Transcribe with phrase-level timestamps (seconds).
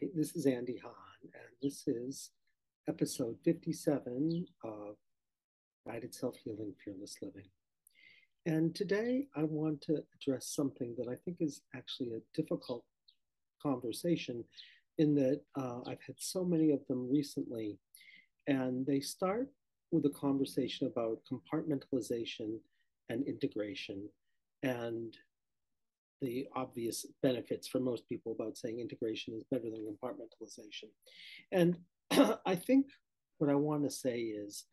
[0.00, 2.30] Hi, this is Andy Hahn, and this is
[2.86, 4.96] episode 57 of
[5.86, 7.46] Guided Self Healing Fearless Living.
[8.44, 12.84] And today I want to address something that I think is actually a difficult
[13.62, 14.44] conversation,
[14.98, 17.78] in that uh, I've had so many of them recently,
[18.46, 19.48] and they start
[19.92, 22.58] with a conversation about compartmentalization
[23.08, 24.10] and integration.
[24.62, 25.16] And
[26.20, 30.88] the obvious benefits for most people about saying integration is better than compartmentalization.
[31.52, 31.76] And
[32.46, 32.86] I think
[33.38, 34.64] what I want to say is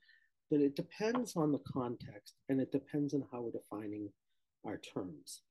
[0.52, 4.10] that it depends on the context and it depends on how we're defining
[4.66, 5.42] our terms.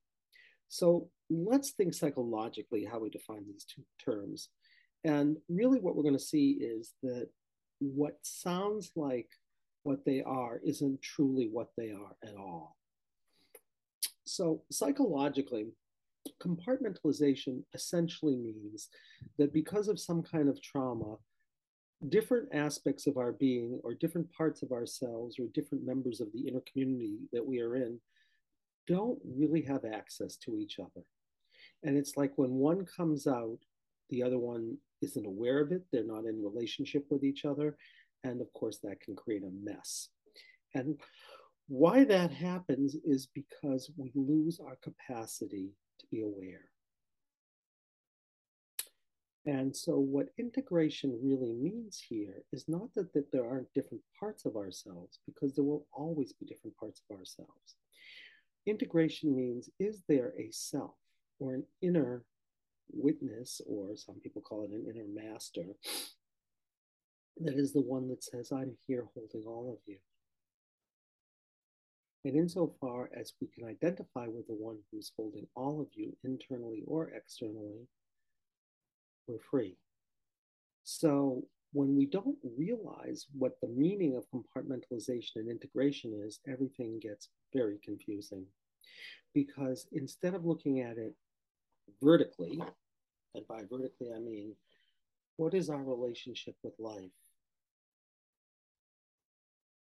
[0.69, 4.49] So let's think psychologically how we define these two terms.
[5.03, 7.27] And really, what we're going to see is that
[7.79, 9.27] what sounds like
[9.83, 12.77] what they are isn't truly what they are at all.
[14.25, 15.67] So, psychologically,
[16.41, 18.89] compartmentalization essentially means
[19.37, 21.17] that because of some kind of trauma,
[22.09, 26.47] different aspects of our being or different parts of ourselves or different members of the
[26.47, 27.99] inner community that we are in
[28.87, 31.05] don't really have access to each other.
[31.83, 33.59] And it's like when one comes out,
[34.09, 37.77] the other one isn't aware of it, they're not in relationship with each other.
[38.23, 40.09] And of course, that can create a mess.
[40.75, 40.99] And
[41.67, 46.69] why that happens is because we lose our capacity to be aware.
[49.45, 54.45] And so, what integration really means here is not that, that there aren't different parts
[54.45, 57.75] of ourselves, because there will always be different parts of ourselves.
[58.65, 60.95] Integration means is there a self
[61.39, 62.23] or an inner
[62.93, 65.65] witness, or some people call it an inner master,
[67.41, 69.97] that is the one that says, I'm here holding all of you.
[72.25, 76.83] And insofar as we can identify with the one who's holding all of you internally
[76.87, 77.87] or externally,
[79.27, 79.77] we're free.
[80.83, 81.43] So
[81.73, 87.79] when we don't realize what the meaning of compartmentalization and integration is, everything gets very
[87.83, 88.45] confusing.
[89.33, 91.15] Because instead of looking at it
[92.01, 92.61] vertically,
[93.35, 94.55] and by vertically I mean,
[95.37, 97.11] what is our relationship with life?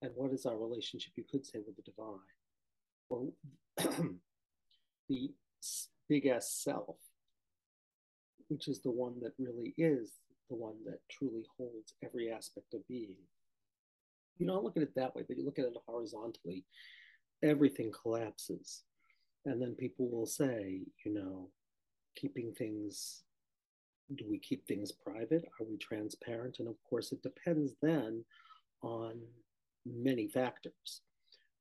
[0.04, 2.18] And what is our relationship, you could say, with the divine,
[3.08, 3.28] or
[5.08, 5.30] the
[6.10, 6.96] big S self,
[8.48, 10.12] which is the one that really is
[10.50, 13.16] the one that truly holds every aspect of being.
[14.36, 16.66] You don't look at it that way, but you look at it horizontally,
[17.42, 18.82] everything collapses.
[19.46, 21.48] And then people will say, you know,
[22.14, 23.22] keeping things,
[24.14, 25.44] do we keep things private?
[25.58, 26.56] Are we transparent?
[26.58, 28.22] And of course, it depends then
[28.82, 29.20] on
[29.86, 31.02] many factors,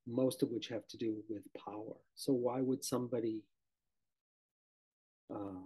[0.06, 1.96] most of which have to do with power.
[2.14, 3.44] So, why would somebody,
[5.34, 5.62] uh,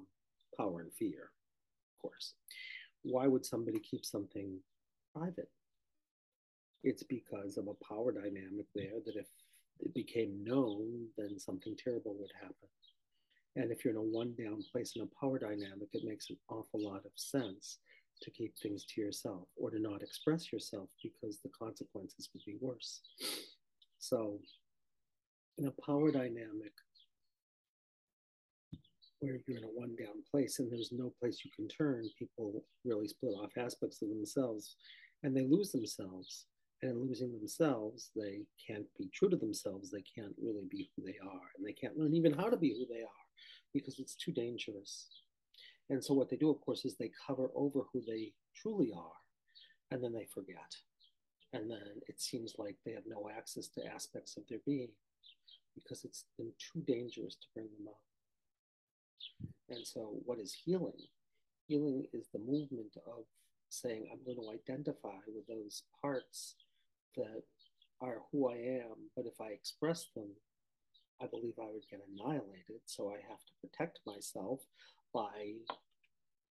[0.57, 1.31] power and fear,
[1.97, 2.35] of course,
[3.03, 4.59] why would somebody keep something
[5.15, 5.51] private?
[6.85, 9.27] It's because of a power dynamic there that if
[9.81, 12.69] it became known, then something terrible would happen.
[13.57, 16.37] And if you're in a one down place in a power dynamic, it makes an
[16.49, 17.79] awful lot of sense
[18.23, 22.57] to keep things to yourself or to not express yourself because the consequences would be
[22.61, 23.01] worse.
[23.99, 24.39] So,
[25.59, 26.73] in a power dynamic
[29.21, 32.65] where you're in a one down place and there's no place you can turn, people
[32.85, 34.77] really split off aspects of themselves
[35.23, 36.47] and they lose themselves.
[36.81, 39.91] And in losing themselves, they can't be true to themselves.
[39.91, 41.51] They can't really be who they are.
[41.57, 43.25] And they can't learn even how to be who they are
[43.75, 45.09] because it's too dangerous.
[45.91, 49.17] And so what they do, of course, is they cover over who they truly are,
[49.91, 50.75] and then they forget.
[51.53, 54.91] And then it seems like they have no access to aspects of their being
[55.75, 58.01] because it's been too dangerous to bring them up.
[59.71, 60.99] And so, what is healing?
[61.67, 63.25] Healing is the movement of
[63.71, 66.57] saying, I'm going to identify with those parts
[67.17, 67.43] that
[68.01, 70.29] are who I am, but if I express them,
[71.21, 72.81] I believe I would get annihilated.
[72.87, 74.61] So I have to protect myself
[75.13, 75.55] by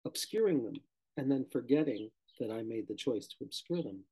[0.06, 0.75] obscuring them
[1.17, 2.09] and then forgetting
[2.39, 4.03] that I made the choice to obscure them.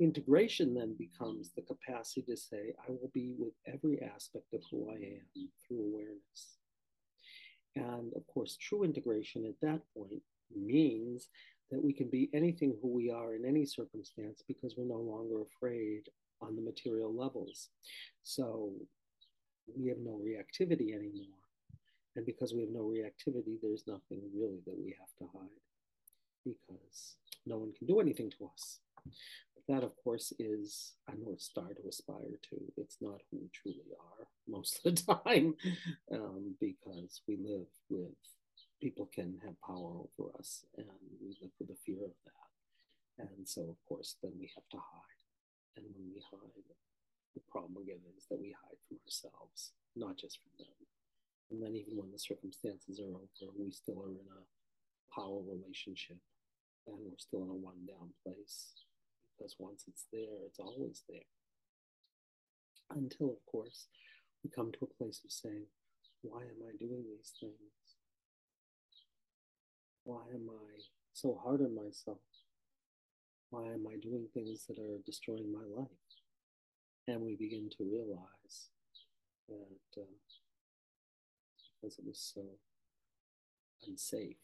[0.00, 4.88] Integration then becomes the capacity to say, I will be with every aspect of who
[4.90, 6.56] I am through awareness.
[7.76, 10.22] And of course, true integration at that point
[10.54, 11.28] means
[11.70, 15.42] that we can be anything who we are in any circumstance because we're no longer
[15.42, 16.08] afraid
[16.40, 17.68] on the material levels.
[18.22, 18.72] So
[19.76, 21.40] we have no reactivity anymore.
[22.16, 25.48] And because we have no reactivity, there's nothing really that we have to hide
[26.44, 27.16] because
[27.46, 28.80] no one can do anything to us.
[29.54, 32.56] But that, of course, is a North Star to aspire to.
[32.76, 35.54] It's not who we truly are most of the time
[36.12, 38.14] um, because we live with
[38.80, 40.86] people can have power over us, and
[41.20, 43.26] we live with the fear of that.
[43.36, 45.20] And so, of course, then we have to hide.
[45.76, 46.64] And when we hide,
[47.34, 50.78] the problem again is that we hide from ourselves, not just from them.
[51.50, 54.42] And then, even when the circumstances are over, we still are in a
[55.14, 56.18] power relationship
[56.86, 58.86] and we're still in a one down place
[59.36, 61.26] because once it's there, it's always there.
[62.90, 63.86] Until, of course,
[64.42, 65.66] we come to a place of saying,
[66.22, 67.54] Why am I doing these things?
[70.04, 70.80] Why am I
[71.12, 72.18] so hard on myself?
[73.50, 76.19] Why am I doing things that are destroying my life?
[77.10, 78.70] And we begin to realize
[79.48, 80.04] that uh,
[81.82, 82.42] because it was so
[83.88, 84.36] unsafe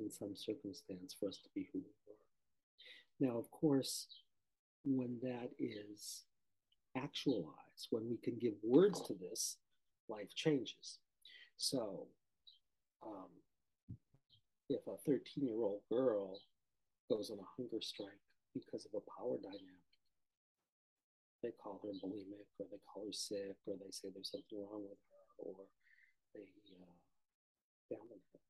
[0.00, 3.30] in some circumstance for us to be who we were.
[3.30, 4.08] Now, of course,
[4.84, 6.24] when that is
[6.96, 9.58] actualized, when we can give words to this,
[10.08, 10.98] life changes.
[11.56, 12.08] So,
[13.06, 13.30] um,
[14.68, 16.40] if a 13 year old girl
[17.08, 18.08] goes on a hunger strike
[18.54, 19.93] because of a power dynamic,
[21.44, 24.88] they call her bulimic or they call her sick or they say there's something wrong
[24.88, 25.68] with her or
[26.32, 26.96] they uh,
[27.92, 28.40] down her.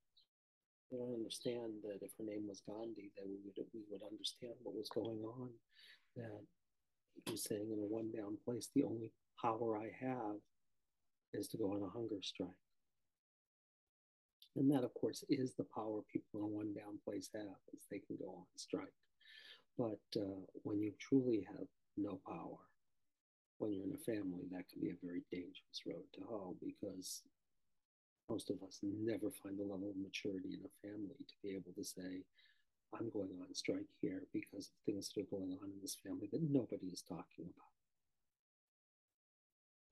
[0.91, 4.55] They don't understand that if her name was Gandhi, that we would we would understand
[4.63, 5.51] what was going on.
[6.15, 6.47] That
[7.27, 9.11] he was saying in a one down place, the only
[9.43, 10.39] power I have
[11.33, 12.63] is to go on a hunger strike.
[14.57, 17.83] And that, of course, is the power people in a one down place have, is
[17.91, 18.95] they can go on strike.
[19.77, 21.67] But uh, when you truly have
[21.97, 22.63] no power,
[23.59, 27.23] when you're in a family, that can be a very dangerous road to hoe because
[28.29, 31.73] most of us never find the level of maturity in a family to be able
[31.77, 32.25] to say,
[32.95, 36.29] I'm going on strike here because of things that are going on in this family
[36.33, 37.75] that nobody is talking about.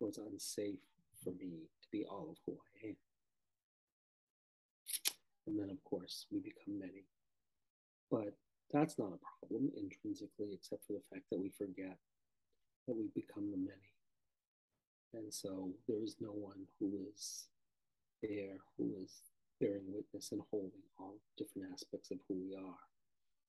[0.01, 0.83] It was unsafe
[1.23, 2.97] for me to be all of who I am.
[5.47, 7.07] And then, of course, we become many.
[8.11, 8.35] But
[8.73, 11.99] that's not a problem intrinsically, except for the fact that we forget
[12.87, 13.93] that we become the many.
[15.15, 17.49] And so there is no one who is
[18.23, 19.13] there who is
[19.61, 22.79] bearing witness and holding all different aspects of who we are,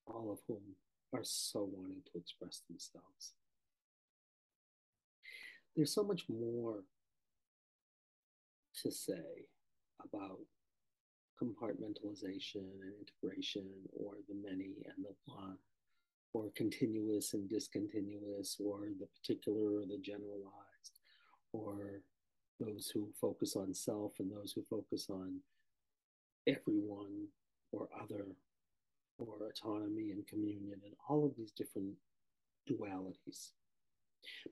[0.08, 0.62] all of whom
[1.14, 3.34] are so wanting to express themselves.
[5.76, 6.84] There's so much more
[8.82, 9.48] to say
[10.04, 10.40] about
[11.42, 15.58] compartmentalization and integration, or the many and the one,
[16.34, 21.00] or continuous and discontinuous, or the particular or the generalized,
[21.52, 22.02] or
[22.60, 25.40] those who focus on self and those who focus on
[26.48, 27.28] everyone
[27.72, 28.26] or other
[29.20, 31.94] or autonomy and communion and all of these different
[32.70, 33.52] dualities.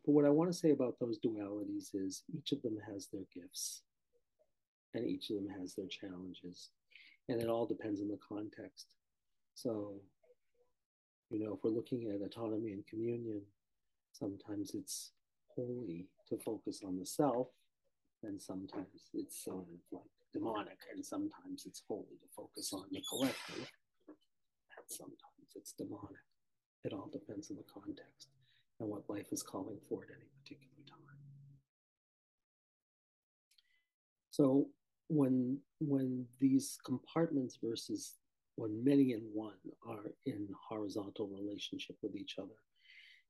[0.05, 3.25] But what I want to say about those dualities is each of them has their
[3.33, 3.83] gifts
[4.93, 6.69] and each of them has their challenges.
[7.29, 8.87] And it all depends on the context.
[9.55, 9.95] So,
[11.31, 13.41] you know, if we're looking at autonomy and communion,
[14.11, 15.11] sometimes it's
[15.55, 17.47] holy to focus on the self
[18.23, 23.01] and sometimes it's sort of like demonic, and sometimes it's holy to focus on the
[23.09, 23.67] collective,
[24.07, 26.25] and sometimes it's demonic.
[26.83, 28.29] It all depends on the context
[28.79, 31.17] and what life is calling for at any particular time.
[34.31, 34.67] So
[35.09, 38.17] when when these compartments versus
[38.61, 42.59] when many and one are in horizontal relationship with each other,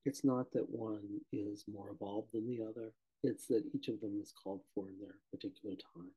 [0.04, 2.92] it's not that one is more evolved than the other.
[3.24, 6.12] It's that each of them is called for in their particular time.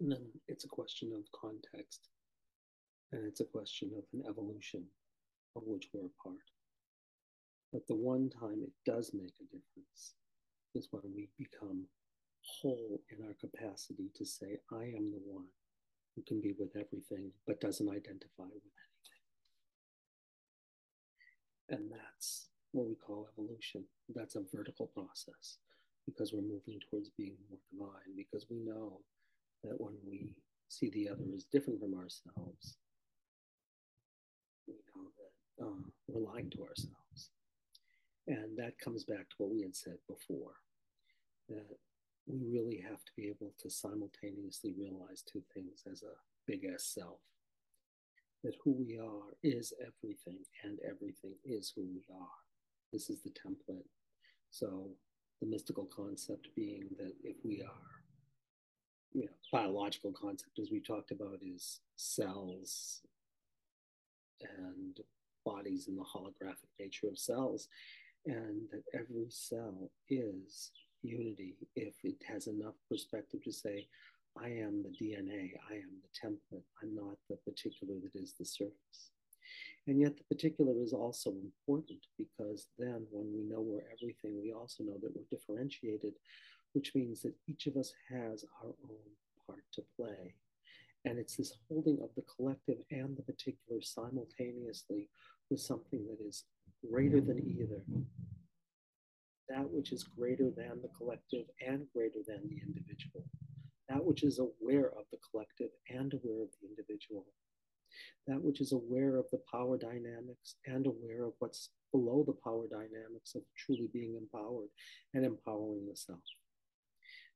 [0.00, 2.08] And then it's a question of context,
[3.12, 4.82] and it's a question of an evolution
[5.54, 6.50] of which we're a part.
[7.72, 10.14] But the one time it does make a difference
[10.74, 11.84] is when we become
[12.42, 15.46] whole in our capacity to say, I am the one
[16.18, 19.22] who can be with everything but doesn't identify with anything.
[21.70, 23.84] And that's what we call evolution.
[24.14, 25.58] That's a vertical process
[26.06, 29.00] because we're moving towards being more divine, because we know
[29.62, 30.30] that when we
[30.68, 32.78] see the other as different from ourselves,
[34.66, 37.30] we know that uh, we're lying to ourselves.
[38.26, 40.54] And that comes back to what we had said before
[41.48, 41.78] that
[42.28, 46.14] we really have to be able to simultaneously realize two things as a
[46.46, 47.20] big S self
[48.44, 52.28] that who we are is everything, and everything is who we are.
[52.92, 53.88] This is the template.
[54.50, 54.90] So
[55.40, 58.02] the mystical concept being that if we are,
[59.12, 63.02] you know, biological concept as we talked about is cells
[64.40, 65.00] and
[65.44, 67.68] bodies in the holographic nature of cells,
[68.26, 70.70] and that every cell is
[71.02, 73.86] unity if it has enough perspective to say,
[74.40, 78.44] I am the DNA, I am the template, I'm not the particular that is the
[78.44, 79.10] surface.
[79.86, 84.52] And yet, the particular is also important because then, when we know we're everything, we
[84.52, 86.12] also know that we're differentiated,
[86.74, 89.08] which means that each of us has our own
[89.46, 90.34] part to play.
[91.06, 95.08] And it's this holding of the collective and the particular simultaneously
[95.48, 96.44] with something that is
[96.86, 97.80] greater than either.
[99.48, 103.24] That which is greater than the collective and greater than the individual.
[103.88, 107.24] That which is aware of the collective and aware of the individual
[108.26, 112.66] that which is aware of the power dynamics and aware of what's below the power
[112.70, 114.68] dynamics of truly being empowered
[115.14, 116.20] and empowering the self.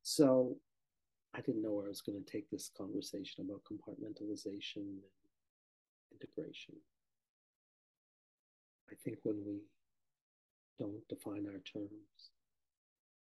[0.02, 0.57] So
[1.35, 5.00] I didn't know where I was going to take this conversation about compartmentalization and
[6.12, 6.75] integration.
[8.90, 9.61] I think when we
[10.83, 12.35] don't define our terms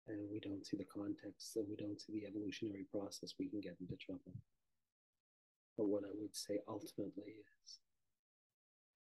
[0.09, 3.61] and we don't see the context and we don't see the evolutionary process, we can
[3.61, 4.37] get into trouble.
[5.77, 7.79] But what I would say ultimately is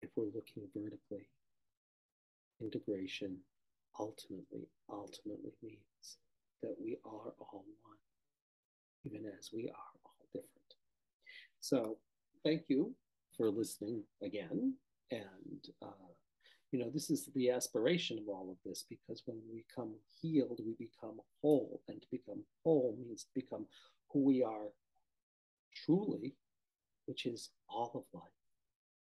[0.03, 1.29] if we're looking vertically,
[2.61, 3.39] integration
[3.99, 6.19] ultimately, ultimately means
[6.63, 8.03] that we are all one,
[9.05, 10.71] even as we are all different.
[11.61, 11.97] So,
[12.45, 12.93] thank you
[13.37, 14.75] for listening again.
[15.11, 16.13] And, uh,
[16.73, 20.61] you know, this is the aspiration of all of this because when we become healed,
[20.65, 21.83] we become whole.
[21.89, 23.67] And to become whole means to become
[24.11, 24.73] who we are
[25.85, 26.35] truly
[27.07, 28.31] which is all of life.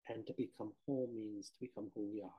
[0.07, 2.29] And to become whole means to become who we are.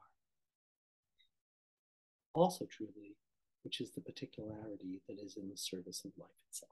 [2.35, 3.16] Also, truly,
[3.64, 6.71] which is the particularity that is in the service of life itself.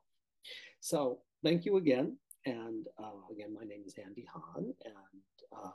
[0.80, 2.18] So, thank you again.
[2.46, 5.22] And uh, again, my name is Andy Hahn, and
[5.56, 5.70] uh,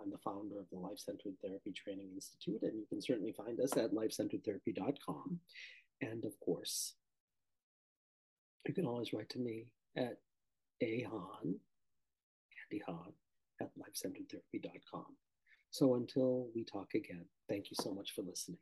[0.00, 2.62] I'm the founder of the Life Centered Therapy Training Institute.
[2.62, 5.40] And you can certainly find us at lifecenteredtherapy.com.
[6.00, 6.94] And of course,
[8.66, 9.66] you can always write to me
[9.96, 10.18] at
[10.82, 11.58] ahan
[12.70, 13.12] Andy Hahn
[13.60, 15.06] at lifecenteredtherapy.com.
[15.70, 18.58] So until we talk again, thank you so much for listening.